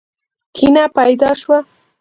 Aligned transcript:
کینه 0.55 0.83
پیدا 0.97 1.31
شوه. 1.41 1.59